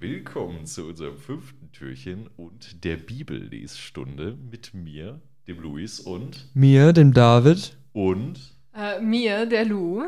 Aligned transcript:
Willkommen 0.00 0.64
zu 0.64 0.86
unserem 0.86 1.16
fünften 1.18 1.72
Türchen 1.72 2.28
und 2.36 2.84
der 2.84 2.96
Bibellesstunde 2.96 4.36
mit 4.50 4.72
mir, 4.72 5.20
dem 5.48 5.60
Luis 5.60 5.98
und 5.98 6.46
Mir, 6.54 6.92
dem 6.92 7.12
David. 7.12 7.76
und 7.92 8.38
Äh, 8.74 9.00
mir, 9.00 9.46
der 9.46 9.64
Lou. 9.64 10.04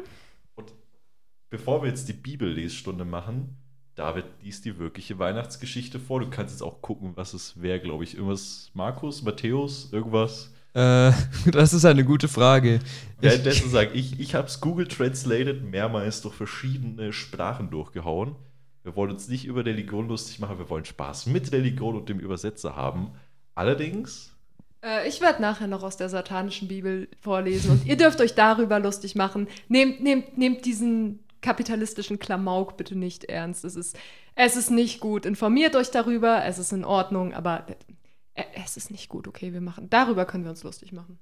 und 0.54 0.72
bevor 1.50 1.82
wir 1.82 1.88
jetzt 1.88 2.08
die 2.08 2.12
Bibellesstunde 2.12 3.04
machen, 3.04 3.56
David 3.96 4.26
liest 4.42 4.64
die 4.64 4.78
wirkliche 4.78 5.18
Weihnachtsgeschichte 5.18 5.98
vor. 5.98 6.20
Du 6.20 6.30
kannst 6.30 6.54
jetzt 6.54 6.62
auch 6.62 6.80
gucken, 6.82 7.12
was 7.16 7.34
es 7.34 7.60
wäre, 7.60 7.80
glaube 7.80 8.04
ich, 8.04 8.14
irgendwas 8.14 8.70
Markus, 8.74 9.22
Matthäus, 9.22 9.92
irgendwas. 9.92 10.52
Äh, 10.72 11.10
das 11.50 11.72
ist 11.72 11.84
eine 11.84 12.04
gute 12.04 12.28
Frage. 12.28 12.78
Währenddessen 13.20 13.68
sage 13.70 13.90
ich, 13.94 14.20
ich 14.20 14.36
habe 14.36 14.46
es 14.46 14.60
Google 14.60 14.86
Translated 14.86 15.64
mehrmals 15.64 16.22
durch 16.22 16.34
verschiedene 16.36 17.12
Sprachen 17.12 17.70
durchgehauen. 17.70 18.36
Wir 18.82 18.96
wollen 18.96 19.10
uns 19.12 19.28
nicht 19.28 19.44
über 19.44 19.64
Religion 19.64 20.08
lustig 20.08 20.38
machen, 20.38 20.58
wir 20.58 20.70
wollen 20.70 20.84
Spaß 20.84 21.26
mit 21.26 21.52
Religion 21.52 21.96
und 21.96 22.08
dem 22.08 22.18
Übersetzer 22.18 22.76
haben. 22.76 23.12
Allerdings, 23.54 24.34
Äh, 24.82 25.06
ich 25.06 25.20
werde 25.20 25.42
nachher 25.42 25.66
noch 25.66 25.82
aus 25.82 25.98
der 25.98 26.08
satanischen 26.08 26.66
Bibel 26.68 27.08
vorlesen 27.20 27.70
und 27.72 27.86
ihr 27.86 27.96
dürft 27.98 28.20
euch 28.22 28.34
darüber 28.34 28.78
lustig 28.80 29.14
machen. 29.14 29.46
Nehmt, 29.68 30.00
nehmt, 30.02 30.38
nehmt 30.38 30.64
diesen 30.64 31.20
kapitalistischen 31.42 32.18
Klamauk 32.18 32.76
bitte 32.78 32.96
nicht 32.96 33.24
ernst. 33.24 33.64
Es 33.64 33.76
ist, 33.76 33.98
es 34.34 34.56
ist 34.56 34.70
nicht 34.70 35.00
gut. 35.00 35.26
Informiert 35.26 35.76
euch 35.76 35.90
darüber, 35.90 36.44
es 36.44 36.58
ist 36.58 36.72
in 36.72 36.84
Ordnung, 36.84 37.34
aber 37.34 37.66
äh, 38.34 38.44
es 38.64 38.76
ist 38.78 38.90
nicht 38.90 39.08
gut, 39.10 39.28
okay? 39.28 39.52
Wir 39.52 39.60
machen, 39.60 39.88
darüber 39.90 40.24
können 40.24 40.44
wir 40.44 40.50
uns 40.50 40.62
lustig 40.64 40.92
machen. 40.92 41.18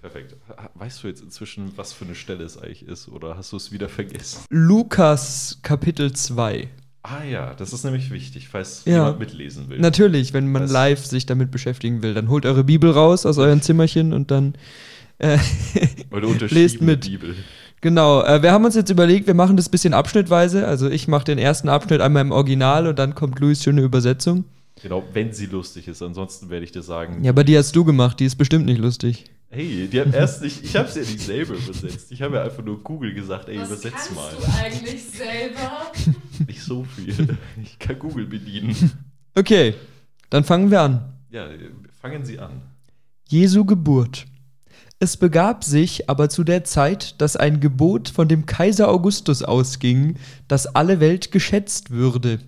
Perfekt. 0.00 0.36
Weißt 0.74 1.02
du 1.02 1.08
jetzt 1.08 1.22
inzwischen, 1.22 1.72
was 1.76 1.92
für 1.92 2.04
eine 2.04 2.14
Stelle 2.14 2.44
es 2.44 2.56
eigentlich 2.56 2.86
ist 2.86 3.08
oder 3.08 3.36
hast 3.36 3.52
du 3.52 3.56
es 3.56 3.72
wieder 3.72 3.88
vergessen? 3.88 4.44
Lukas 4.50 5.58
Kapitel 5.62 6.12
2. 6.12 6.68
Ah 7.02 7.24
ja, 7.24 7.54
das 7.54 7.72
ist 7.72 7.84
nämlich 7.84 8.10
wichtig, 8.10 8.48
falls 8.48 8.82
Ja. 8.84 8.92
jemand 9.04 9.18
mitlesen 9.20 9.68
will. 9.68 9.78
Natürlich, 9.78 10.32
wenn 10.32 10.50
man 10.50 10.62
Das- 10.62 10.72
live 10.72 11.06
sich 11.06 11.26
damit 11.26 11.50
beschäftigen 11.50 12.02
will, 12.02 12.12
dann 12.14 12.28
holt 12.28 12.44
eure 12.44 12.64
Bibel 12.64 12.90
raus 12.90 13.24
aus 13.24 13.38
euren 13.38 13.62
Zimmerchen 13.62 14.12
und 14.12 14.30
dann. 14.30 14.54
Äh, 15.18 15.38
Lest 16.50 16.80
mit. 16.80 17.02
Bibel. 17.02 17.34
genau, 17.80 18.22
äh, 18.22 18.42
wir 18.42 18.52
haben 18.52 18.64
uns 18.64 18.74
jetzt 18.74 18.90
überlegt, 18.90 19.26
wir 19.26 19.34
machen 19.34 19.56
das 19.56 19.68
ein 19.68 19.70
bisschen 19.70 19.94
abschnittweise. 19.94 20.66
Also 20.66 20.88
ich 20.90 21.08
mache 21.08 21.24
den 21.24 21.38
ersten 21.38 21.68
Abschnitt 21.68 22.00
einmal 22.00 22.22
im 22.22 22.30
Original 22.32 22.86
und 22.86 22.98
dann 22.98 23.14
kommt 23.14 23.38
Luis 23.40 23.62
schöne 23.62 23.82
Übersetzung. 23.82 24.44
Genau, 24.82 25.02
wenn 25.12 25.32
sie 25.32 25.46
lustig 25.46 25.88
ist. 25.88 26.02
Ansonsten 26.02 26.50
werde 26.50 26.64
ich 26.64 26.72
dir 26.72 26.82
sagen, 26.82 27.24
Ja, 27.24 27.30
aber 27.32 27.42
die 27.44 27.56
hast 27.58 27.74
du 27.74 27.84
gemacht, 27.84 28.20
die 28.20 28.26
ist 28.26 28.36
bestimmt 28.36 28.66
nicht 28.66 28.78
lustig. 28.80 29.24
Hey, 29.50 29.88
die 29.88 30.00
haben 30.00 30.12
erst 30.12 30.42
nicht, 30.42 30.62
ich 30.64 30.76
habe 30.76 30.88
es 30.88 30.94
ja 30.94 31.02
nicht 31.02 31.20
selber 31.20 31.54
übersetzt. 31.54 32.12
Ich 32.12 32.22
habe 32.22 32.36
ja 32.36 32.44
einfach 32.44 32.62
nur 32.64 32.82
Google 32.82 33.14
gesagt, 33.14 33.48
ey, 33.48 33.56
übersetz 33.56 34.10
mal. 34.14 34.32
eigentlich 34.62 35.04
selber? 35.04 35.92
Nicht 36.46 36.62
so 36.62 36.84
viel. 36.84 37.36
Ich 37.62 37.78
kann 37.78 37.98
Google 37.98 38.26
bedienen. 38.26 38.92
Okay, 39.34 39.74
dann 40.30 40.44
fangen 40.44 40.70
wir 40.70 40.80
an. 40.80 41.12
Ja, 41.30 41.48
fangen 42.00 42.24
Sie 42.24 42.38
an. 42.38 42.62
Jesu 43.28 43.64
Geburt. 43.64 44.26
Es 45.00 45.16
begab 45.16 45.62
sich 45.62 46.10
aber 46.10 46.28
zu 46.28 46.42
der 46.42 46.64
Zeit, 46.64 47.20
dass 47.20 47.36
ein 47.36 47.60
Gebot 47.60 48.08
von 48.08 48.26
dem 48.26 48.46
Kaiser 48.46 48.88
Augustus 48.88 49.42
ausging, 49.42 50.16
dass 50.48 50.66
alle 50.66 50.98
Welt 50.98 51.30
geschätzt 51.30 51.90
würde. 51.90 52.40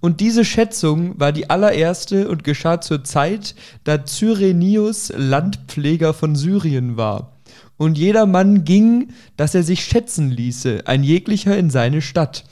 Und 0.00 0.20
diese 0.20 0.44
Schätzung 0.44 1.18
war 1.18 1.32
die 1.32 1.50
allererste 1.50 2.28
und 2.28 2.44
geschah 2.44 2.80
zur 2.80 3.04
Zeit, 3.04 3.54
da 3.84 4.04
Cyrenius 4.04 5.12
Landpfleger 5.16 6.14
von 6.14 6.36
Syrien 6.36 6.96
war. 6.96 7.36
Und 7.76 7.98
jeder 7.98 8.26
Mann 8.26 8.64
ging, 8.64 9.08
dass 9.36 9.54
er 9.54 9.62
sich 9.62 9.84
schätzen 9.84 10.30
ließe, 10.30 10.82
ein 10.86 11.02
jeglicher 11.02 11.56
in 11.56 11.70
seine 11.70 12.00
Stadt. 12.02 12.44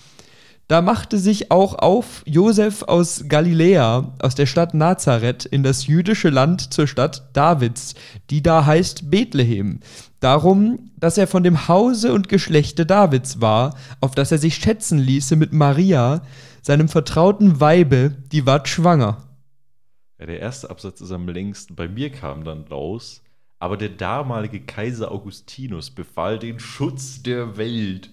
Da 0.71 0.83
machte 0.83 1.19
sich 1.19 1.51
auch 1.51 1.75
auf 1.75 2.23
Josef 2.27 2.85
aus 2.85 3.25
Galiläa, 3.27 4.13
aus 4.21 4.37
der 4.37 4.47
Stadt 4.47 4.73
Nazareth, 4.73 5.45
in 5.45 5.65
das 5.65 5.89
jüdische 5.89 6.31
Land 6.31 6.73
zur 6.73 6.87
Stadt 6.87 7.29
Davids, 7.33 7.97
die 8.31 8.41
da 8.41 8.67
heißt 8.67 9.11
Bethlehem. 9.11 9.81
Darum, 10.21 10.91
dass 10.97 11.19
er 11.19 11.27
von 11.27 11.43
dem 11.43 11.67
Hause 11.67 12.13
und 12.13 12.29
Geschlechte 12.29 12.87
Davids 12.87 13.41
war, 13.41 13.75
auf 14.01 14.15
das 14.15 14.31
er 14.31 14.39
sich 14.39 14.55
schätzen 14.55 15.01
ließe 15.01 15.35
mit 15.35 15.53
Maria, 15.53 16.23
seinem 16.63 16.89
vertrauten 16.89 17.61
Weibe, 17.61 18.11
die 18.33 18.47
ward 18.47 18.69
schwanger. 18.69 19.31
Ja, 20.19 20.27
der 20.27 20.41
erste 20.41 20.69
Absatz 20.71 21.01
ist 21.01 21.13
am 21.13 21.29
längsten. 21.29 21.75
Bei 21.75 21.89
mir 21.89 22.11
kam 22.11 22.45
dann 22.45 22.65
raus, 22.65 23.23
aber 23.59 23.77
der 23.77 23.89
damalige 23.91 24.61
Kaiser 24.61 25.11
Augustinus 25.11 25.91
befahl 25.91 26.39
den 26.39 26.61
Schutz 26.61 27.23
der 27.23 27.57
Welt. 27.57 28.11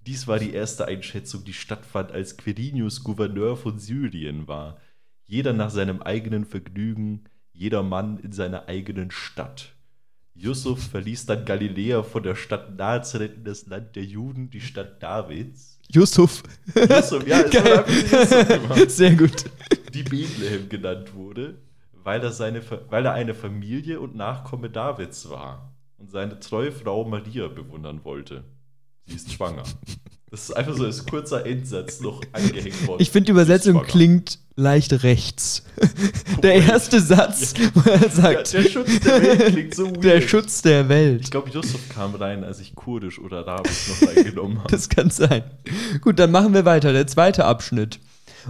Dies 0.00 0.26
war 0.26 0.38
die 0.38 0.52
erste 0.52 0.86
Einschätzung, 0.86 1.44
die 1.44 1.52
stattfand, 1.52 2.12
als 2.12 2.36
Quirinius 2.36 3.04
Gouverneur 3.04 3.56
von 3.56 3.78
Syrien 3.78 4.48
war. 4.48 4.78
Jeder 5.24 5.52
nach 5.52 5.70
seinem 5.70 6.00
eigenen 6.00 6.44
Vergnügen, 6.44 7.24
jeder 7.52 7.82
Mann 7.82 8.18
in 8.18 8.32
seiner 8.32 8.68
eigenen 8.68 9.10
Stadt. 9.10 9.74
Yusuf 10.40 10.90
verließ 10.90 11.26
dann 11.26 11.44
Galiläa 11.44 12.04
von 12.04 12.22
der 12.22 12.36
Stadt 12.36 12.76
Nazareth 12.76 13.34
in 13.34 13.44
das 13.44 13.66
Land 13.66 13.96
der 13.96 14.04
Juden, 14.04 14.50
die 14.50 14.60
Stadt 14.60 15.02
Davids. 15.02 15.80
Yusuf. 15.90 16.44
Yusuf, 16.76 17.26
ja, 17.26 17.42
Geil. 17.42 17.84
Yusuf 17.88 18.46
gemacht 18.46 18.90
Sehr 18.90 19.16
gut. 19.16 19.44
die 19.92 20.04
Bethlehem 20.04 20.68
genannt 20.68 21.12
wurde, 21.14 21.56
weil 21.92 22.22
er, 22.22 22.30
seine, 22.30 22.62
weil 22.88 23.04
er 23.04 23.14
eine 23.14 23.34
Familie 23.34 23.98
und 23.98 24.14
Nachkomme 24.14 24.70
Davids 24.70 25.28
war 25.28 25.72
und 25.98 26.08
seine 26.10 26.38
treue 26.38 26.70
Frau 26.70 27.04
Maria 27.04 27.48
bewundern 27.48 28.04
wollte. 28.04 28.44
Sie 29.08 29.16
ist 29.16 29.32
schwanger. 29.32 29.64
Das 30.30 30.42
ist 30.42 30.52
einfach 30.56 30.76
so 30.76 30.84
als 30.84 31.06
kurzer 31.06 31.46
Endsatz 31.46 32.00
noch 32.00 32.20
angehängt 32.32 32.86
worden. 32.86 33.00
Ich 33.00 33.10
finde, 33.10 33.26
die 33.26 33.32
Übersetzung 33.32 33.82
klingt 33.84 34.38
leicht 34.56 35.02
rechts. 35.02 35.62
Der 36.42 36.56
erste 36.56 37.00
Satz, 37.00 37.54
wo 37.72 37.88
er 37.88 38.02
Ja, 38.02 38.10
sagt, 38.10 38.52
der 38.52 38.62
Schutz 38.64 39.00
der 39.00 39.22
Welt 39.22 39.46
klingt 39.46 39.74
so 39.74 39.86
weird. 39.90 40.04
der 40.04 40.20
Schutz 40.20 40.60
der 40.60 40.82
Ich 40.82 40.88
Welt. 40.90 41.30
glaube, 41.30 41.48
Yusuf 41.50 41.80
kam 41.88 42.14
rein, 42.14 42.44
als 42.44 42.60
ich 42.60 42.74
Kurdisch 42.74 43.18
oder 43.18 43.38
Arabisch 43.48 43.88
noch 43.88 44.08
reingenommen 44.08 44.58
habe. 44.62 44.68
Das 44.70 44.90
kann 44.90 45.08
sein. 45.08 45.44
Gut, 46.02 46.18
dann 46.18 46.30
machen 46.30 46.52
wir 46.52 46.66
weiter. 46.66 46.92
Der 46.92 47.06
zweite 47.06 47.46
Abschnitt. 47.46 47.98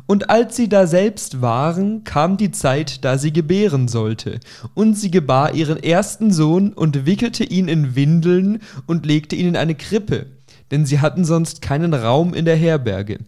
Und 0.07 0.31
als 0.31 0.57
sie 0.57 0.69
da 0.69 0.87
selbst 0.89 1.41
waren, 1.43 2.03
kam 2.03 2.37
die 2.37 2.51
Zeit, 2.51 3.05
da 3.05 3.19
sie 3.19 3.33
gebären 3.33 3.87
sollte. 3.87 4.41
Und 4.75 4.95
sie 4.95 5.11
gebar 5.13 5.55
ihren 5.55 5.81
ersten 5.81 6.33
Sohn 6.33 6.73
und 6.73 7.07
wickelte 7.07 7.45
ihn 7.45 7.69
in 7.69 7.95
Windeln 7.95 8.63
und 8.87 9.07
legte 9.07 9.37
ihn 9.37 9.47
in 9.49 9.57
eine 9.57 9.75
Krippe, 9.77 10.27
denn 10.71 10.87
sie 10.87 11.01
hatten 11.01 11.25
sonst 11.25 11.62
keinen 11.62 11.95
Raum 11.95 12.34
in 12.34 12.45
der 12.45 12.56
Herberge. 12.56 13.19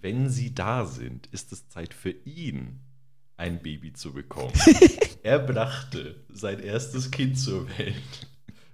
Wenn 0.00 0.28
sie 0.30 0.54
da 0.54 0.86
sind, 0.86 1.26
ist 1.28 1.52
es 1.52 1.68
Zeit 1.68 1.92
für 1.92 2.10
ihn, 2.24 2.80
ein 3.36 3.60
Baby 3.62 3.92
zu 3.92 4.12
bekommen. 4.12 4.52
er 5.22 5.38
brachte 5.38 6.16
sein 6.32 6.60
erstes 6.60 7.10
Kind 7.10 7.38
zur 7.38 7.68
Welt, 7.78 8.28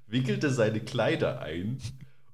wickelte 0.07 0.51
seine 0.51 0.81
Kleider 0.81 1.41
ein 1.41 1.79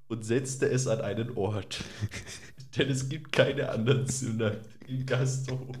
und 0.07 0.25
setzte 0.25 0.67
es 0.69 0.87
an 0.87 1.01
einen 1.01 1.31
Ort. 1.37 1.83
Denn 2.77 2.89
es 2.89 3.09
gibt 3.09 3.31
keine 3.31 3.69
anderen 3.69 4.07
Sünder 4.07 4.57
im 4.87 5.05
Gasthof. 5.05 5.75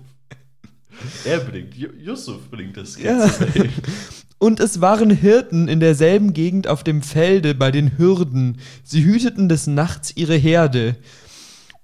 Er 1.25 1.39
bringt, 1.39 1.75
Yusuf 1.75 2.49
bringt 2.51 2.77
das 2.77 2.95
Kind 2.95 3.05
Ja. 3.07 3.27
zur 3.31 3.53
Welt. 3.55 3.71
Und 4.43 4.59
es 4.59 4.81
waren 4.81 5.09
Hirten 5.09 5.69
in 5.69 5.79
derselben 5.79 6.33
Gegend 6.33 6.67
auf 6.67 6.83
dem 6.83 7.01
Felde 7.01 7.55
bei 7.55 7.71
den 7.71 7.97
Hürden. 7.97 8.57
Sie 8.83 9.05
hüteten 9.05 9.47
des 9.47 9.67
Nachts 9.67 10.17
ihre 10.17 10.35
Herde. 10.35 10.97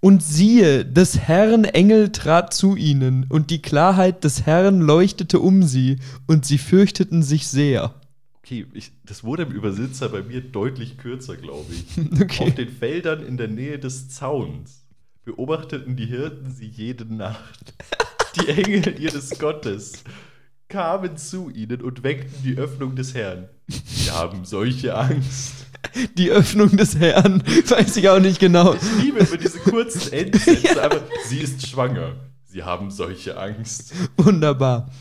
Und 0.01 0.21
siehe, 0.21 0.83
des 0.83 1.19
Herrn 1.19 1.63
Engel 1.63 2.11
trat 2.11 2.53
zu 2.53 2.75
ihnen, 2.75 3.25
und 3.29 3.49
die 3.49 3.61
Klarheit 3.61 4.25
des 4.25 4.45
Herrn 4.45 4.81
leuchtete 4.81 5.39
um 5.39 5.63
sie, 5.63 5.99
und 6.27 6.45
sie 6.45 6.57
fürchteten 6.57 7.23
sich 7.23 7.47
sehr. 7.47 7.95
Okay, 8.39 8.65
ich, 8.73 8.91
das 9.05 9.23
wurde 9.23 9.43
im 9.43 9.51
Übersetzer 9.51 10.09
bei 10.09 10.21
mir 10.21 10.41
deutlich 10.41 10.97
kürzer, 10.97 11.37
glaube 11.37 11.71
ich. 11.71 11.85
Okay. 12.21 12.49
Auf 12.49 12.55
den 12.55 12.67
Feldern 12.67 13.25
in 13.25 13.37
der 13.37 13.47
Nähe 13.47 13.79
des 13.79 14.09
Zauns 14.09 14.85
beobachteten 15.23 15.95
die 15.95 16.07
Hirten 16.07 16.51
sie 16.51 16.67
jede 16.67 17.05
Nacht. 17.05 17.73
Die 18.35 18.49
Engel 18.49 18.99
ihres 18.99 19.39
Gottes 19.39 20.03
kamen 20.69 21.17
zu 21.17 21.49
ihnen 21.49 21.81
und 21.81 22.03
weckten 22.03 22.43
die 22.43 22.55
Öffnung 22.55 22.95
des 22.95 23.15
Herrn. 23.15 23.49
Sie 23.67 24.11
haben 24.11 24.45
solche 24.45 24.95
Angst. 24.95 25.53
Die 26.17 26.29
Öffnung 26.29 26.77
des 26.77 26.97
Herrn, 26.97 27.41
weiß 27.67 27.97
ich 27.97 28.07
auch 28.07 28.19
nicht 28.19 28.39
genau. 28.39 28.75
Ich 28.75 29.03
liebe 29.03 29.19
immer 29.19 29.37
diese 29.37 29.57
kurzen 29.59 30.11
Endsätze, 30.13 30.83
aber 30.83 31.01
sie 31.25 31.39
ist 31.39 31.67
schwanger. 31.67 32.13
Sie 32.45 32.63
haben 32.63 32.91
solche 32.91 33.37
Angst. 33.37 33.93
Wunderbar. 34.17 34.91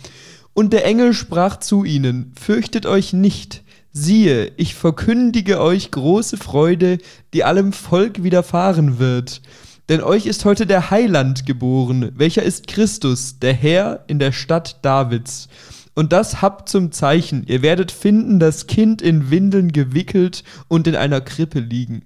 Und 0.54 0.72
der 0.72 0.86
Engel 0.86 1.12
sprach 1.12 1.58
zu 1.58 1.84
ihnen, 1.84 2.32
fürchtet 2.40 2.86
euch 2.86 3.12
nicht. 3.12 3.62
Siehe, 3.90 4.52
ich 4.56 4.74
verkündige 4.74 5.60
euch 5.60 5.90
große 5.90 6.36
Freude, 6.38 6.98
die 7.34 7.44
allem 7.44 7.72
Volk 7.72 8.22
widerfahren 8.22 8.98
wird. 8.98 9.42
Denn 9.88 10.02
euch 10.02 10.26
ist 10.26 10.44
heute 10.44 10.66
der 10.66 10.90
Heiland 10.90 11.46
geboren, 11.46 12.12
welcher 12.14 12.42
ist 12.42 12.66
Christus, 12.66 13.38
der 13.38 13.54
Herr 13.54 14.04
in 14.06 14.18
der 14.18 14.32
Stadt 14.32 14.84
Davids. 14.84 15.48
Und 15.94 16.12
das 16.12 16.42
habt 16.42 16.68
zum 16.68 16.92
Zeichen, 16.92 17.46
ihr 17.46 17.62
werdet 17.62 17.90
finden 17.90 18.38
das 18.38 18.66
Kind 18.66 19.00
in 19.00 19.30
Windeln 19.30 19.72
gewickelt 19.72 20.44
und 20.68 20.86
in 20.86 20.94
einer 20.94 21.22
Krippe 21.22 21.60
liegen. 21.60 22.04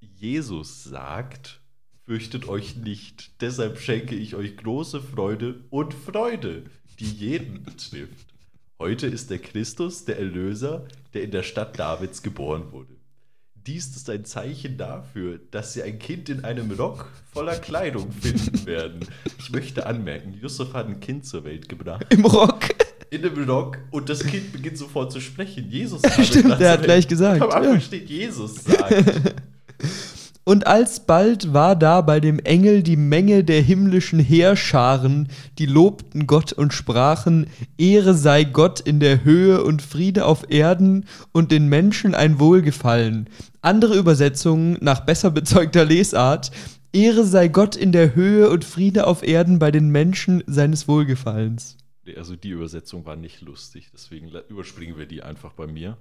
Jesus 0.00 0.84
sagt, 0.84 1.60
fürchtet 2.06 2.48
euch 2.48 2.76
nicht, 2.76 3.40
deshalb 3.42 3.78
schenke 3.78 4.14
ich 4.14 4.34
euch 4.34 4.56
große 4.56 5.00
Freude 5.02 5.64
und 5.68 5.92
Freude, 5.92 6.64
die 6.98 7.04
jeden 7.04 7.62
betrifft. 7.62 8.34
Heute 8.78 9.06
ist 9.06 9.30
der 9.30 9.38
Christus, 9.38 10.06
der 10.06 10.18
Erlöser, 10.18 10.88
der 11.12 11.22
in 11.22 11.30
der 11.32 11.42
Stadt 11.42 11.78
Davids 11.78 12.22
geboren 12.22 12.72
wurde. 12.72 12.99
Dies 13.66 13.94
ist 13.94 14.08
ein 14.08 14.24
Zeichen 14.24 14.78
dafür, 14.78 15.38
dass 15.50 15.74
sie 15.74 15.82
ein 15.82 15.98
Kind 15.98 16.28
in 16.30 16.44
einem 16.44 16.70
Rock 16.72 17.06
voller 17.32 17.56
Kleidung 17.56 18.10
finden 18.10 18.64
werden. 18.66 19.00
Ich 19.38 19.50
möchte 19.50 19.86
anmerken, 19.86 20.32
Yusuf 20.40 20.72
hat 20.72 20.86
ein 20.88 20.98
Kind 21.00 21.26
zur 21.26 21.44
Welt 21.44 21.68
gebracht. 21.68 22.06
Im 22.08 22.24
Rock. 22.24 22.60
In 23.10 23.24
einem 23.24 23.48
Rock 23.50 23.78
und 23.90 24.08
das 24.08 24.24
Kind 24.24 24.52
beginnt 24.52 24.78
sofort 24.78 25.12
zu 25.12 25.20
sprechen. 25.20 25.68
Jesus 25.68 26.00
Stimmt, 26.22 26.58
der 26.60 26.72
hat 26.72 26.82
gleich 26.84 27.06
gesagt. 27.06 27.42
Am 27.42 27.50
Anfang 27.50 27.74
Ja. 27.74 27.80
steht 27.80 28.08
Jesus 28.08 28.64
sagt. 28.64 28.94
Und 30.44 30.66
alsbald 30.66 31.52
war 31.52 31.76
da 31.76 32.00
bei 32.00 32.18
dem 32.18 32.38
Engel 32.38 32.82
die 32.82 32.96
Menge 32.96 33.44
der 33.44 33.60
himmlischen 33.60 34.18
Heerscharen, 34.18 35.28
die 35.58 35.66
lobten 35.66 36.26
Gott 36.26 36.52
und 36.52 36.72
sprachen, 36.72 37.46
Ehre 37.76 38.14
sei 38.14 38.44
Gott 38.44 38.80
in 38.80 39.00
der 39.00 39.22
Höhe 39.22 39.62
und 39.62 39.82
Friede 39.82 40.24
auf 40.24 40.50
Erden 40.50 41.04
und 41.32 41.52
den 41.52 41.68
Menschen 41.68 42.14
ein 42.14 42.40
Wohlgefallen. 42.40 43.28
Andere 43.60 43.96
Übersetzungen 43.96 44.78
nach 44.80 45.00
besser 45.00 45.30
bezeugter 45.30 45.84
Lesart, 45.84 46.50
Ehre 46.92 47.24
sei 47.24 47.48
Gott 47.48 47.76
in 47.76 47.92
der 47.92 48.14
Höhe 48.14 48.48
und 48.50 48.64
Friede 48.64 49.06
auf 49.06 49.22
Erden 49.22 49.58
bei 49.58 49.70
den 49.70 49.90
Menschen 49.90 50.42
seines 50.46 50.88
Wohlgefallens. 50.88 51.76
Also 52.16 52.34
die 52.34 52.50
Übersetzung 52.50 53.04
war 53.04 53.14
nicht 53.14 53.42
lustig, 53.42 53.90
deswegen 53.92 54.32
überspringen 54.48 54.96
wir 54.98 55.06
die 55.06 55.22
einfach 55.22 55.52
bei 55.52 55.66
mir. 55.66 55.96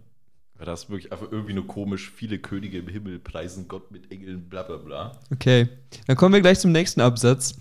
Das 0.66 0.84
ist 0.84 0.90
wirklich 0.90 1.12
einfach 1.12 1.32
irgendwie 1.32 1.54
nur 1.54 1.68
komisch. 1.68 2.12
Viele 2.14 2.38
Könige 2.38 2.78
im 2.80 2.88
Himmel 2.88 3.20
preisen 3.20 3.68
Gott 3.68 3.92
mit 3.92 4.12
Engeln, 4.12 4.42
bla 4.50 4.64
bla 4.64 4.78
bla. 4.78 5.12
Okay, 5.32 5.70
dann 6.08 6.18
kommen 6.18 6.34
wir 6.34 6.42
gleich 6.42 6.60
zum 6.60 6.72
nächsten 6.72 7.02
Absatz. 7.02 7.56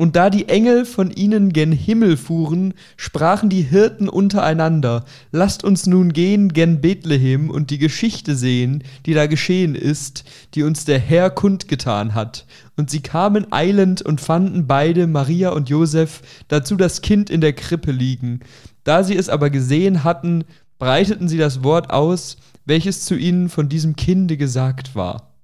Und 0.00 0.16
da 0.16 0.30
die 0.30 0.48
Engel 0.48 0.86
von 0.86 1.10
ihnen 1.10 1.52
gen 1.52 1.72
Himmel 1.72 2.16
fuhren, 2.16 2.72
sprachen 2.96 3.50
die 3.50 3.60
Hirten 3.60 4.08
untereinander, 4.08 5.04
lasst 5.30 5.62
uns 5.62 5.86
nun 5.86 6.14
gehen 6.14 6.54
gen 6.54 6.80
Bethlehem 6.80 7.50
und 7.50 7.68
die 7.68 7.76
Geschichte 7.76 8.34
sehen, 8.34 8.82
die 9.04 9.12
da 9.12 9.26
geschehen 9.26 9.74
ist, 9.74 10.24
die 10.54 10.62
uns 10.62 10.86
der 10.86 10.98
Herr 10.98 11.28
kundgetan 11.28 12.14
hat. 12.14 12.46
Und 12.78 12.88
sie 12.88 13.02
kamen 13.02 13.52
eilend 13.52 14.00
und 14.00 14.22
fanden 14.22 14.66
beide, 14.66 15.06
Maria 15.06 15.50
und 15.50 15.68
Josef, 15.68 16.22
dazu 16.48 16.76
das 16.76 17.02
Kind 17.02 17.28
in 17.28 17.42
der 17.42 17.52
Krippe 17.52 17.92
liegen. 17.92 18.40
Da 18.84 19.04
sie 19.04 19.18
es 19.18 19.28
aber 19.28 19.50
gesehen 19.50 20.02
hatten, 20.02 20.44
breiteten 20.80 21.28
sie 21.28 21.38
das 21.38 21.62
Wort 21.62 21.90
aus, 21.90 22.38
welches 22.64 23.04
zu 23.04 23.14
ihnen 23.14 23.48
von 23.48 23.68
diesem 23.68 23.94
Kinde 23.94 24.36
gesagt 24.36 24.96
war. 24.96 25.36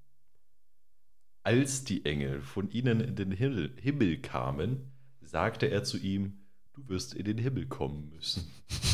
Als 1.45 1.85
die 1.85 2.05
Engel 2.05 2.41
von 2.41 2.71
ihnen 2.71 3.01
in 3.01 3.15
den 3.15 3.31
Himmel, 3.31 3.71
Himmel 3.81 4.17
kamen, 4.17 4.91
sagte 5.21 5.67
er 5.67 5.85
zu 5.85 5.99
ihm, 5.99 6.39
du 6.73 6.89
wirst 6.89 7.15
in 7.15 7.25
den 7.25 7.39
Himmel 7.39 7.67
kommen 7.67 8.11
müssen. 8.17 8.51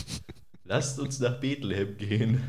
Lasst 0.65 0.99
uns 0.99 1.21
nach 1.21 1.41
Bethlehem 1.41 1.97
gehen 1.97 2.43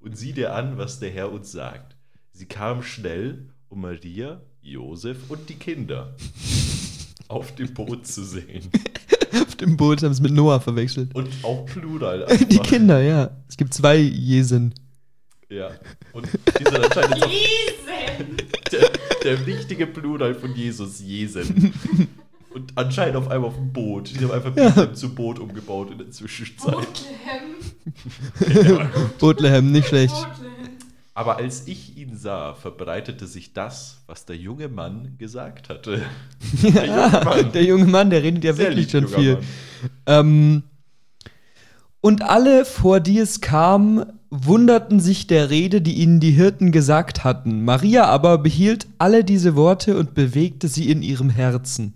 und 0.00 0.16
sieh 0.16 0.32
dir 0.32 0.54
an, 0.54 0.78
was 0.78 0.98
der 0.98 1.10
Herr 1.10 1.30
uns 1.30 1.52
sagt. 1.52 1.96
Sie 2.32 2.46
kamen 2.46 2.82
schnell, 2.82 3.50
um 3.68 3.82
Maria, 3.82 4.40
Josef 4.62 5.30
und 5.30 5.50
die 5.50 5.56
Kinder 5.56 6.16
auf 7.28 7.54
dem 7.54 7.74
Boot 7.74 8.06
zu 8.06 8.24
sehen. 8.24 8.70
Dem 9.62 9.76
Boot 9.76 10.02
haben 10.02 10.12
sie 10.12 10.22
mit 10.22 10.32
Noah 10.32 10.60
verwechselt. 10.60 11.14
Und 11.14 11.28
auch 11.42 11.64
Plural. 11.66 12.26
Die 12.50 12.58
einfach. 12.58 12.66
Kinder, 12.66 13.00
ja. 13.00 13.30
Es 13.48 13.56
gibt 13.56 13.72
zwei 13.72 13.96
Jesen. 13.96 14.74
Ja. 15.48 15.70
Und 16.12 16.26
die 16.26 16.64
sind 16.64 16.84
anscheinend 16.84 17.22
auch 17.22 17.28
Riesen! 17.28 18.36
der, 18.72 18.90
der 19.22 19.46
wichtige 19.46 19.86
Plural 19.86 20.34
von 20.34 20.54
Jesus, 20.54 21.00
Jesen. 21.00 21.72
Und 22.54 22.72
anscheinend 22.74 23.16
auf 23.16 23.30
einmal 23.30 23.48
auf 23.48 23.56
dem 23.56 23.72
Boot. 23.72 24.10
Die 24.10 24.24
haben 24.24 24.32
einfach 24.32 24.50
Bethlehem 24.52 24.94
zu 24.94 25.14
Boot 25.14 25.38
umgebaut 25.38 25.90
in 25.90 25.98
der 25.98 26.10
Zwischenzeit. 26.10 26.74
Bethlehem. 28.40 28.78
Ja. 28.78 28.90
Bethlehem, 29.18 29.72
nicht 29.72 29.88
schlecht. 29.88 30.14
Bethlehem. 30.14 30.41
Aber 31.14 31.36
als 31.36 31.66
ich 31.68 31.98
ihn 31.98 32.16
sah, 32.16 32.54
verbreitete 32.54 33.26
sich 33.26 33.52
das, 33.52 34.02
was 34.06 34.24
der 34.24 34.36
junge 34.36 34.68
Mann 34.68 35.16
gesagt 35.18 35.68
hatte. 35.68 36.02
Der 36.62 36.86
junge 36.86 37.24
Mann. 37.24 37.52
Der 37.52 37.64
junge 37.64 37.84
Mann, 37.84 38.10
der 38.10 38.22
redet 38.22 38.44
ja 38.44 38.54
Sehr 38.54 38.68
wirklich 38.68 38.90
schon 38.90 39.08
viel. 39.08 39.38
Ähm, 40.06 40.62
und 42.00 42.22
alle, 42.22 42.64
vor 42.64 43.00
die 43.00 43.18
es 43.18 43.40
kam, 43.42 44.06
wunderten 44.30 44.98
sich 44.98 45.26
der 45.26 45.50
Rede, 45.50 45.82
die 45.82 45.94
ihnen 45.94 46.18
die 46.18 46.30
Hirten 46.30 46.72
gesagt 46.72 47.22
hatten. 47.22 47.64
Maria 47.64 48.06
aber 48.06 48.38
behielt 48.38 48.86
alle 48.96 49.22
diese 49.22 49.54
Worte 49.54 49.98
und 49.98 50.14
bewegte 50.14 50.66
sie 50.68 50.90
in 50.90 51.02
ihrem 51.02 51.28
Herzen. 51.28 51.94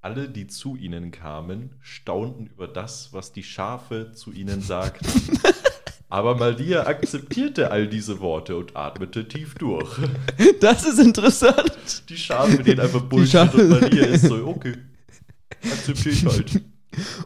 Alle, 0.00 0.28
die 0.28 0.48
zu 0.48 0.74
ihnen 0.74 1.12
kamen, 1.12 1.76
staunten 1.80 2.46
über 2.46 2.66
das, 2.66 3.12
was 3.12 3.30
die 3.30 3.44
Schafe 3.44 4.10
zu 4.12 4.32
ihnen 4.32 4.60
sagten. 4.60 5.06
Aber 6.12 6.34
Maria 6.34 6.86
akzeptierte 6.86 7.70
all 7.70 7.88
diese 7.88 8.20
Worte 8.20 8.58
und 8.58 8.76
atmete 8.76 9.26
tief 9.26 9.54
durch. 9.54 9.88
Das 10.60 10.84
ist 10.84 10.98
interessant. 10.98 12.02
Die 12.10 12.18
Schafe 12.18 12.58
mit 12.58 12.66
denen 12.66 12.80
einfach 12.80 13.00
Bullshit 13.00 13.54
und 13.54 13.70
Maria 13.70 14.04
ist 14.04 14.26
so, 14.26 14.46
okay, 14.46 14.74
akzeptiere 15.64 16.14
ich 16.14 16.26
halt. 16.26 16.60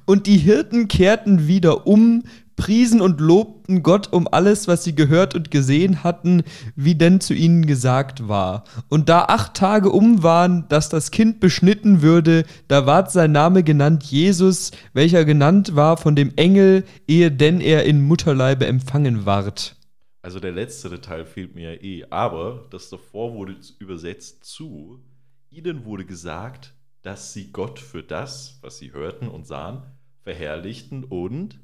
Und 0.05 0.29
die 0.29 0.37
Hirten 0.37 0.87
kehrten 0.87 1.49
wieder 1.49 1.89
um, 1.89 2.23
priesen 2.57 3.01
und 3.01 3.21
lobten 3.21 3.83
Gott 3.83 4.13
um 4.13 4.27
alles, 4.31 4.67
was 4.67 4.83
sie 4.83 4.95
gehört 4.95 5.35
und 5.35 5.51
gesehen 5.51 6.03
hatten, 6.03 6.43
wie 6.75 6.95
denn 6.95 7.21
zu 7.21 7.35
ihnen 7.35 7.67
gesagt 7.67 8.29
war. 8.29 8.65
Und 8.89 9.09
da 9.09 9.27
acht 9.27 9.55
Tage 9.55 9.91
um 9.91 10.23
waren, 10.23 10.67
dass 10.69 10.89
das 10.89 11.11
Kind 11.11 11.39
beschnitten 11.39 12.03
würde, 12.03 12.45
da 12.69 12.87
ward 12.87 13.13
sein 13.13 13.33
Name 13.33 13.63
genannt 13.63 14.05
Jesus, 14.05 14.73
welcher 14.93 15.25
genannt 15.25 15.77
war 15.77 15.97
von 15.97 16.17
dem 16.17 16.33
Engel, 16.37 16.85
ehe 17.07 17.31
denn 17.31 17.61
er 17.61 17.85
in 17.85 18.03
Mutterleibe 18.03 18.67
empfangen 18.67 19.27
ward. 19.27 19.77
Also 20.23 20.41
der 20.41 20.53
letztere 20.53 21.01
Teil 21.01 21.25
fehlt 21.25 21.55
mir 21.55 21.75
ja 21.75 21.81
eh, 21.81 22.05
aber 22.11 22.67
das 22.71 22.91
davor 22.91 23.35
wurde 23.35 23.55
übersetzt 23.79 24.45
zu, 24.45 25.05
ihnen 25.51 25.85
wurde 25.85 26.05
gesagt, 26.05 26.75
dass 27.03 27.33
sie 27.33 27.53
Gott 27.53 27.79
für 27.79 28.03
das, 28.03 28.59
was 28.63 28.79
sie 28.79 28.93
hörten 28.93 29.29
und 29.29 29.47
sahen, 29.47 29.85
verherrlichten 30.25 31.05
und 31.05 31.61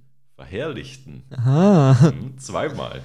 verherrlichten. 0.47 1.23
Aha. 1.31 2.11
Hm, 2.11 2.39
zweimal. 2.39 3.03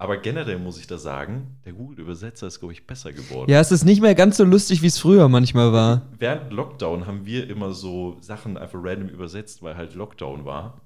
Aber 0.00 0.16
generell 0.18 0.58
muss 0.58 0.78
ich 0.78 0.86
da 0.86 0.96
sagen, 0.98 1.56
der 1.64 1.72
Google-Übersetzer 1.72 2.46
ist, 2.46 2.60
glaube 2.60 2.72
ich, 2.72 2.86
besser 2.86 3.12
geworden. 3.12 3.50
Ja, 3.50 3.60
es 3.60 3.72
ist 3.72 3.84
nicht 3.84 4.00
mehr 4.00 4.14
ganz 4.14 4.36
so 4.36 4.44
lustig, 4.44 4.82
wie 4.82 4.86
es 4.86 4.98
früher 4.98 5.28
manchmal 5.28 5.72
war. 5.72 6.02
Während 6.18 6.52
Lockdown 6.52 7.06
haben 7.06 7.26
wir 7.26 7.48
immer 7.50 7.72
so 7.72 8.16
Sachen 8.20 8.56
einfach 8.56 8.78
random 8.82 9.08
übersetzt, 9.08 9.62
weil 9.62 9.76
halt 9.76 9.94
Lockdown 9.94 10.44
war. 10.44 10.80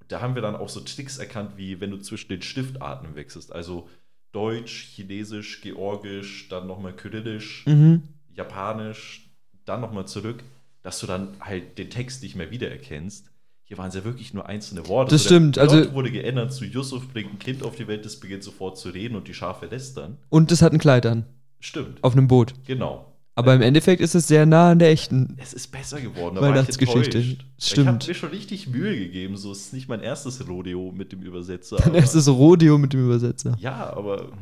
Und 0.00 0.12
da 0.12 0.20
haben 0.20 0.34
wir 0.34 0.42
dann 0.42 0.56
auch 0.56 0.68
so 0.68 0.80
Tricks 0.80 1.16
erkannt, 1.18 1.52
wie 1.56 1.80
wenn 1.80 1.90
du 1.90 1.98
zwischen 1.98 2.28
den 2.28 2.42
Stiftarten 2.42 3.14
wechselst. 3.14 3.52
Also 3.54 3.88
Deutsch, 4.32 4.92
Chinesisch, 4.94 5.62
Georgisch, 5.62 6.48
dann 6.50 6.66
nochmal 6.66 6.92
Kyrillisch, 6.94 7.64
Mhm. 7.66 8.02
Japanisch, 8.34 9.30
dann 9.64 9.80
nochmal 9.80 10.06
zurück, 10.06 10.42
dass 10.82 11.00
du 11.00 11.06
dann 11.06 11.36
halt 11.40 11.78
den 11.78 11.88
Text 11.90 12.22
nicht 12.22 12.36
mehr 12.36 12.50
wiedererkennst. 12.50 13.27
Hier 13.68 13.76
waren 13.76 13.88
es 13.88 13.94
ja 13.94 14.02
wirklich 14.04 14.32
nur 14.32 14.46
einzelne 14.48 14.88
Worte. 14.88 15.10
Das 15.14 15.24
So, 15.24 15.28
der 15.28 15.36
stimmt, 15.36 15.54
Plot 15.56 15.70
also- 15.70 15.92
wurde 15.92 16.10
geändert 16.10 16.52
zu 16.54 16.64
Yusuf 16.64 17.06
bringt 17.12 17.34
ein 17.34 17.38
Kind 17.38 17.62
auf 17.62 17.76
die 17.76 17.86
Welt, 17.86 18.04
das 18.04 18.16
beginnt 18.18 18.42
sofort 18.42 18.78
zu 18.78 18.88
reden 18.88 19.14
und 19.14 19.28
die 19.28 19.34
Schafe 19.34 19.66
lästern. 19.66 20.16
Und 20.30 20.50
es 20.50 20.62
hat 20.62 20.72
ein 20.72 20.78
Kleid 20.78 21.04
an. 21.04 21.26
Stimmt, 21.60 22.02
Auf 22.02 22.14
einem 22.14 22.28
Boot. 22.28 22.54
genau. 22.66 23.04
Aber 23.34 23.54
im 23.54 23.62
Endeffekt 23.62 24.00
ist 24.00 24.16
es 24.16 24.26
sehr 24.26 24.46
nah 24.46 24.70
an 24.72 24.80
der 24.80 24.88
echten. 24.90 25.36
Es 25.36 25.52
ist 25.52 25.68
besser 25.70 26.00
geworden. 26.00 26.34
ich 26.36 26.42
Weihnachtsgeschichte. 26.42 27.20
Stimmt. 27.22 27.38
Ich 27.58 27.78
habe 27.86 28.06
mir 28.08 28.14
schon 28.14 28.28
richtig 28.30 28.66
Mühe 28.68 28.98
gegeben. 28.98 29.36
So 29.36 29.52
es 29.52 29.58
ist 29.66 29.72
nicht 29.74 29.88
mein 29.88 30.00
erstes 30.00 30.48
Rodeo 30.48 30.90
mit 30.90 31.12
dem 31.12 31.22
Übersetzer. 31.22 31.76
Dann 31.76 31.90
aber- 31.90 31.98
ist 31.98 32.14
es 32.14 32.26
Rodeo 32.28 32.78
mit 32.78 32.92
dem 32.94 33.04
Übersetzer. 33.04 33.56
ja, 33.60 33.92
aber, 33.96 34.32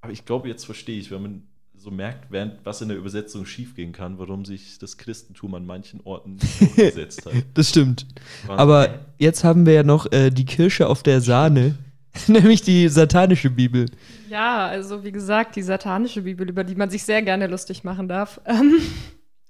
aber 0.00 0.12
ich 0.12 0.24
glaube, 0.24 0.48
jetzt 0.48 0.64
verstehe 0.64 0.98
ich, 0.98 1.10
wenn 1.12 1.22
man 1.22 1.42
so 1.82 1.90
merkt, 1.90 2.30
während 2.30 2.64
was 2.64 2.80
in 2.80 2.88
der 2.88 2.96
Übersetzung 2.96 3.44
schiefgehen 3.44 3.92
kann, 3.92 4.18
warum 4.18 4.44
sich 4.44 4.78
das 4.78 4.96
Christentum 4.96 5.54
an 5.54 5.66
manchen 5.66 6.00
Orten 6.04 6.34
nicht 6.36 6.60
durchgesetzt 6.60 7.26
hat. 7.26 7.32
Das 7.54 7.68
stimmt. 7.68 8.06
Hä? 8.46 8.52
Aber 8.52 9.00
jetzt 9.18 9.42
haben 9.42 9.66
wir 9.66 9.72
ja 9.74 9.82
noch 9.82 10.10
äh, 10.12 10.30
die 10.30 10.44
Kirsche 10.44 10.88
auf 10.88 11.02
der 11.02 11.20
Sahne, 11.20 11.76
nämlich 12.28 12.62
die 12.62 12.88
satanische 12.88 13.50
Bibel. 13.50 13.86
Ja, 14.30 14.66
also 14.66 15.02
wie 15.02 15.12
gesagt, 15.12 15.56
die 15.56 15.62
satanische 15.62 16.22
Bibel, 16.22 16.48
über 16.48 16.62
die 16.62 16.74
man 16.76 16.88
sich 16.88 17.02
sehr 17.02 17.22
gerne 17.22 17.48
lustig 17.48 17.84
machen 17.84 18.08
darf. 18.08 18.40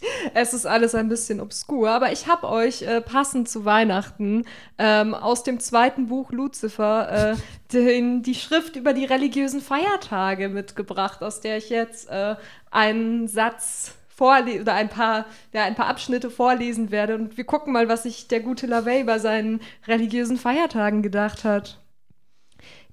Es 0.35 0.54
ist 0.54 0.66
alles 0.66 0.94
ein 0.94 1.09
bisschen 1.09 1.40
obskur, 1.40 1.90
aber 1.90 2.12
ich 2.12 2.26
habe 2.26 2.49
euch 2.49 2.82
äh, 2.82 3.00
passend 3.00 3.49
zu 3.49 3.64
Weihnachten 3.64 4.44
ähm, 4.78 5.14
aus 5.14 5.42
dem 5.42 5.61
zweiten 5.61 6.09
Buch 6.09 6.32
Luzifer 6.32 7.32
äh, 7.32 7.37
den, 7.73 8.23
die 8.23 8.35
Schrift 8.35 8.76
über 8.76 8.92
die 8.92 9.04
religiösen 9.04 9.61
Feiertage 9.61 10.49
mitgebracht, 10.49 11.23
aus 11.23 11.40
der 11.40 11.56
ich 11.59 11.71
jetzt 11.71 12.09
äh, 12.11 12.37
einen 12.71 13.28
Satz 13.28 13.94
vorlesen 14.09 14.62
oder 14.62 14.75
ein 14.75 14.88
paar, 14.88 15.26
ja, 15.52 15.64
ein 15.64 15.75
paar 15.75 15.87
Abschnitte 15.87 16.30
vorlesen 16.30 16.90
werde. 16.90 17.14
Und 17.14 17.37
wir 17.37 17.44
gucken 17.44 17.73
mal, 17.73 17.88
was 17.88 18.04
sich 18.04 18.28
der 18.28 18.40
gute 18.40 18.66
LaVey 18.66 19.04
bei 19.04 19.18
seinen 19.18 19.61
religiösen 19.87 20.37
Feiertagen 20.37 21.02
gedacht 21.02 21.44
hat. 21.44 21.78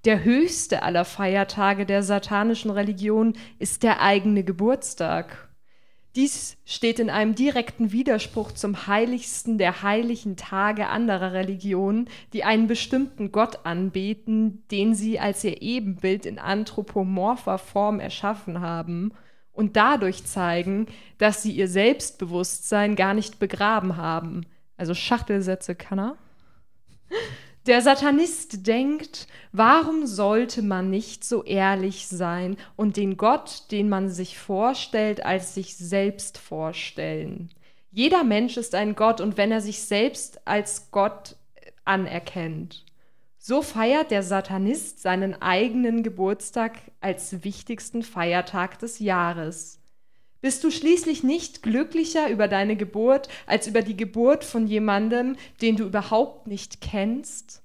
Der 0.05 0.23
höchste 0.23 0.81
aller 0.81 1.03
Feiertage 1.03 1.85
der 1.85 2.03
satanischen 2.03 2.71
Religion 2.71 3.33
ist 3.59 3.83
der 3.83 4.01
eigene 4.01 4.45
Geburtstag. 4.45 5.48
Dies 6.19 6.57
steht 6.65 6.99
in 6.99 7.09
einem 7.09 7.33
direkten 7.33 7.93
Widerspruch 7.93 8.51
zum 8.51 8.87
heiligsten 8.87 9.57
der 9.57 9.83
heiligen 9.83 10.35
Tage 10.35 10.87
anderer 10.87 11.31
Religionen, 11.31 12.09
die 12.33 12.43
einen 12.43 12.67
bestimmten 12.67 13.31
Gott 13.31 13.65
anbeten, 13.65 14.67
den 14.69 14.93
sie 14.95 15.17
als 15.17 15.45
ihr 15.45 15.61
Ebenbild 15.61 16.25
in 16.25 16.37
anthropomorpher 16.37 17.57
Form 17.57 18.01
erschaffen 18.01 18.59
haben 18.59 19.13
und 19.53 19.77
dadurch 19.77 20.25
zeigen, 20.25 20.87
dass 21.19 21.41
sie 21.41 21.53
ihr 21.53 21.69
Selbstbewusstsein 21.69 22.97
gar 22.97 23.13
nicht 23.13 23.39
begraben 23.39 23.95
haben. 23.95 24.45
Also 24.75 24.93
Schachtelsätze 24.93 25.73
kann 25.73 25.99
er. 25.99 26.17
Der 27.69 27.83
Satanist 27.83 28.65
denkt, 28.65 29.27
warum 29.51 30.07
sollte 30.07 30.63
man 30.63 30.89
nicht 30.89 31.23
so 31.23 31.43
ehrlich 31.43 32.07
sein 32.07 32.57
und 32.75 32.97
den 32.97 33.15
Gott, 33.15 33.69
den 33.69 33.89
man 33.89 34.09
sich 34.09 34.39
vorstellt, 34.39 35.23
als 35.23 35.53
sich 35.53 35.77
selbst 35.77 36.39
vorstellen? 36.39 37.51
Jeder 37.91 38.23
Mensch 38.23 38.57
ist 38.57 38.73
ein 38.73 38.95
Gott 38.95 39.21
und 39.21 39.37
wenn 39.37 39.51
er 39.51 39.61
sich 39.61 39.83
selbst 39.83 40.47
als 40.47 40.89
Gott 40.89 41.35
anerkennt. 41.85 42.85
So 43.37 43.61
feiert 43.61 44.09
der 44.09 44.23
Satanist 44.23 45.03
seinen 45.03 45.39
eigenen 45.39 46.01
Geburtstag 46.01 46.79
als 47.01 47.43
wichtigsten 47.43 48.01
Feiertag 48.01 48.79
des 48.79 48.97
Jahres. 48.97 49.78
Bist 50.41 50.63
du 50.63 50.71
schließlich 50.71 51.23
nicht 51.23 51.63
glücklicher 51.63 52.29
über 52.29 52.47
deine 52.47 52.77
Geburt 52.77 53.27
als 53.45 53.67
über 53.67 53.81
die 53.81 53.97
Geburt 53.97 54.45
von 54.45 54.67
jemandem, 54.67 55.35
den 55.61 55.75
du 55.75 55.85
überhaupt 55.85 56.47
nicht 56.47 56.79
kennst? 56.79 57.61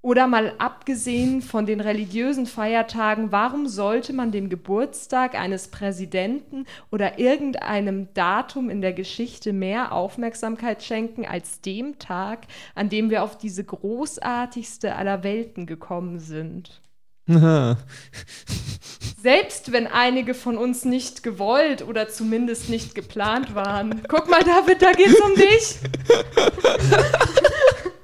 Oder 0.00 0.26
mal 0.26 0.52
abgesehen 0.58 1.40
von 1.40 1.64
den 1.66 1.80
religiösen 1.80 2.44
Feiertagen, 2.46 3.32
warum 3.32 3.66
sollte 3.66 4.12
man 4.12 4.30
dem 4.32 4.50
Geburtstag 4.50 5.34
eines 5.34 5.68
Präsidenten 5.68 6.66
oder 6.92 7.18
irgendeinem 7.18 8.12
Datum 8.12 8.68
in 8.68 8.82
der 8.82 8.92
Geschichte 8.92 9.54
mehr 9.54 9.92
Aufmerksamkeit 9.92 10.82
schenken 10.82 11.24
als 11.24 11.62
dem 11.62 11.98
Tag, 11.98 12.46
an 12.74 12.90
dem 12.90 13.08
wir 13.08 13.24
auf 13.24 13.38
diese 13.38 13.64
großartigste 13.64 14.94
aller 14.94 15.24
Welten 15.24 15.64
gekommen 15.64 16.18
sind? 16.20 16.82
Selbst 19.24 19.72
wenn 19.72 19.86
einige 19.86 20.34
von 20.34 20.58
uns 20.58 20.84
nicht 20.84 21.22
gewollt 21.22 21.80
oder 21.80 22.10
zumindest 22.10 22.68
nicht 22.68 22.94
geplant 22.94 23.54
waren. 23.54 24.02
Guck 24.06 24.28
mal, 24.28 24.42
David, 24.44 24.82
da 24.82 24.92
geht's 24.92 25.18
um 25.18 25.34
dich. 25.34 25.78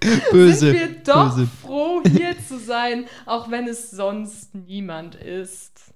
Böse. 0.33 0.71
Sind 0.71 0.73
wir 0.73 0.89
doch 1.05 1.37
böse. 1.37 1.47
froh, 1.61 2.03
hier 2.11 2.35
zu 2.49 2.59
sein, 2.59 3.05
auch 3.27 3.51
wenn 3.51 3.69
es 3.69 3.91
sonst 3.91 4.55
niemand 4.55 5.15
ist. 5.15 5.93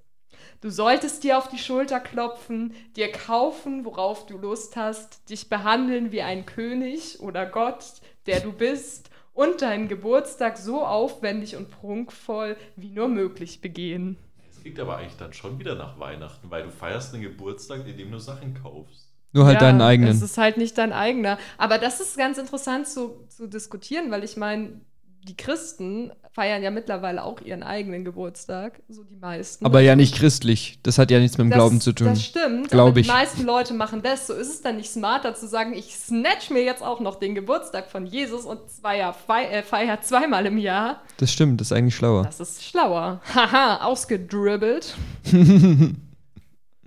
Du 0.60 0.68
solltest 0.68 1.24
dir 1.24 1.38
auf 1.38 1.48
die 1.48 1.56
Schulter 1.56 2.00
klopfen, 2.00 2.74
dir 2.94 3.10
kaufen, 3.10 3.86
worauf 3.86 4.26
du 4.26 4.36
Lust 4.36 4.76
hast, 4.76 5.30
dich 5.30 5.48
behandeln 5.48 6.12
wie 6.12 6.20
ein 6.20 6.44
König 6.44 7.20
oder 7.20 7.46
Gott, 7.46 7.82
der 8.26 8.40
du 8.40 8.52
bist, 8.52 9.08
und 9.32 9.62
deinen 9.62 9.88
Geburtstag 9.88 10.58
so 10.58 10.84
aufwendig 10.84 11.56
und 11.56 11.70
prunkvoll 11.70 12.58
wie 12.76 12.90
nur 12.90 13.08
möglich 13.08 13.62
begehen. 13.62 14.18
Klingt 14.64 14.80
aber 14.80 14.96
eigentlich 14.96 15.18
dann 15.18 15.34
schon 15.34 15.58
wieder 15.58 15.74
nach 15.74 15.98
Weihnachten, 15.98 16.50
weil 16.50 16.62
du 16.62 16.70
feierst 16.70 17.12
einen 17.12 17.22
Geburtstag, 17.22 17.86
in 17.86 17.98
dem 17.98 18.10
du 18.10 18.18
Sachen 18.18 18.54
kaufst. 18.54 19.12
Nur 19.34 19.44
halt 19.44 19.56
Ja, 19.56 19.60
deinen 19.60 19.82
eigenen. 19.82 20.10
Es 20.10 20.22
ist 20.22 20.38
halt 20.38 20.56
nicht 20.56 20.78
dein 20.78 20.94
eigener. 20.94 21.36
Aber 21.58 21.76
das 21.76 22.00
ist 22.00 22.16
ganz 22.16 22.38
interessant 22.38 22.88
zu, 22.88 23.26
zu 23.28 23.46
diskutieren, 23.46 24.10
weil 24.10 24.24
ich 24.24 24.38
meine, 24.38 24.80
die 25.24 25.36
Christen 25.36 26.12
feiern 26.32 26.62
ja 26.62 26.70
mittlerweile 26.70 27.22
auch 27.22 27.40
ihren 27.40 27.62
eigenen 27.62 28.04
Geburtstag, 28.04 28.82
so 28.88 29.04
die 29.04 29.16
meisten. 29.16 29.64
Aber 29.64 29.80
ja 29.80 29.96
nicht 29.96 30.16
christlich. 30.16 30.78
Das 30.82 30.98
hat 30.98 31.10
ja 31.10 31.18
nichts 31.18 31.38
mit 31.38 31.46
dem 31.46 31.50
das, 31.50 31.56
Glauben 31.56 31.80
zu 31.80 31.92
tun. 31.92 32.08
Das 32.08 32.22
stimmt. 32.22 32.70
Glaub 32.70 32.88
aber 32.88 33.00
ich. 33.00 33.06
Die 33.06 33.12
meisten 33.12 33.44
Leute 33.44 33.72
machen 33.72 34.02
das. 34.02 34.26
So 34.26 34.34
ist 34.34 34.48
es 34.48 34.60
dann 34.60 34.76
nicht 34.76 34.90
smarter 34.90 35.34
zu 35.34 35.46
sagen, 35.46 35.72
ich 35.72 35.94
snatch 35.94 36.50
mir 36.50 36.62
jetzt 36.62 36.82
auch 36.82 37.00
noch 37.00 37.16
den 37.16 37.34
Geburtstag 37.34 37.90
von 37.90 38.04
Jesus 38.04 38.44
und 38.44 38.68
zweier 38.68 39.12
fei 39.12 39.46
äh, 39.46 39.62
feier 39.62 40.00
zweimal 40.00 40.44
im 40.46 40.58
Jahr. 40.58 41.02
Das 41.16 41.32
stimmt, 41.32 41.60
das 41.60 41.68
ist 41.68 41.72
eigentlich 41.72 41.94
schlauer. 41.94 42.24
Das 42.24 42.40
ist 42.40 42.64
schlauer. 42.64 43.20
Haha, 43.34 43.84
ausgedribbelt. 43.84 44.94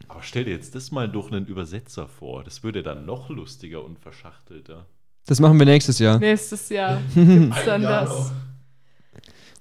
Aber 0.08 0.24
stell 0.24 0.46
dir 0.46 0.52
jetzt 0.52 0.76
das 0.76 0.92
mal 0.92 1.10
durch 1.10 1.32
einen 1.32 1.46
Übersetzer 1.46 2.08
vor. 2.08 2.44
Das 2.44 2.64
würde 2.64 2.84
dann 2.84 3.06
noch 3.06 3.30
lustiger 3.30 3.84
und 3.84 3.98
verschachtelter. 4.00 4.86
Das 5.28 5.40
machen 5.40 5.60
wir 5.60 5.66
nächstes 5.66 6.00
Jahr. 6.00 6.18
Nächstes 6.20 6.70
Jahr 6.70 7.00
gibt's 7.16 7.66
dann 7.66 7.82
das. 7.84 8.10
noch. 8.10 8.32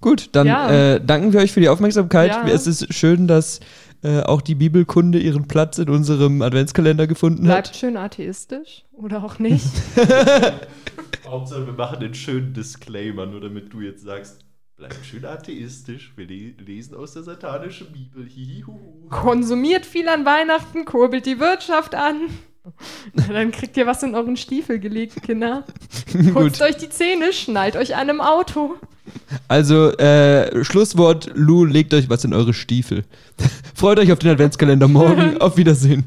Gut, 0.01 0.29
dann 0.33 0.47
Ja. 0.47 0.71
äh, 0.95 1.01
danken 1.05 1.33
wir 1.33 1.41
euch 1.41 1.53
für 1.53 1.61
die 1.61 1.69
Aufmerksamkeit. 1.69 2.31
Ja. 2.31 2.47
Es 2.49 2.67
ist 2.67 2.93
schön, 2.95 3.27
dass 3.27 3.61
äh, 4.05 4.21
auch 4.21 4.43
die 4.43 4.55
Bibelkunde 4.55 5.19
ihren 5.19 5.49
Platz 5.49 5.79
in 5.79 5.89
unserem 5.89 6.43
Adventskalender 6.43 7.07
gefunden 7.07 7.45
Bleibt 7.45 7.69
hat. 7.69 7.77
schön 7.77 7.97
atheistisch 7.97 8.85
oder 8.93 9.25
auch 9.25 9.39
nicht. 9.39 9.67
Hauptsache, 11.27 11.67
wir 11.67 11.73
machen 11.73 12.01
den 12.01 12.15
schönen 12.15 12.53
Disclaimer, 12.53 13.27
nur 13.27 13.41
damit 13.41 13.73
du 13.73 13.81
jetzt 13.81 14.03
sagst, 14.05 14.45
bleibt 14.77 15.05
schön 15.05 15.25
atheistisch. 15.25 16.13
Wir 16.17 16.27
le 16.27 16.53
lesen 16.65 16.95
aus 16.95 17.15
der 17.15 17.23
satanischen 17.25 17.89
Bibel. 17.93 18.25
Hihihuhu. 18.27 19.09
Konsumiert 19.09 19.87
viel 19.87 20.09
an 20.09 20.25
Weihnachten, 20.25 20.85
kurbelt 20.85 21.27
die 21.27 21.41
Wirtschaft 21.41 21.95
an. 21.95 22.17
Dann 23.15 23.53
kriegt 23.53 23.77
ihr 23.77 23.87
was 23.87 24.03
in 24.03 24.15
euren 24.15 24.37
Stiefel 24.37 24.79
gelegt, 24.79 25.23
Kinder. 25.23 25.65
Putzt 26.33 26.63
euch 26.63 26.77
die 26.77 26.89
Zähne, 26.89 27.33
schnallt 27.33 27.77
euch 27.77 27.95
an 27.95 28.09
einem 28.09 28.21
Auto. 28.21 28.77
also 29.49 29.93
äh, 29.99 30.65
Schlusswort, 30.65 31.31
Lou, 31.35 31.65
legt 31.65 31.95
euch 31.95 32.09
was 32.09 32.25
in 32.25 32.35
eure 32.35 32.55
Stiefel. 32.55 33.05
Freut 33.75 33.99
euch 33.99 34.13
auf 34.13 34.19
den 34.19 34.31
Adventskalender 34.31 34.89
morgen. 34.89 35.41
auf 35.41 35.57
Wiedersehen. 35.57 36.05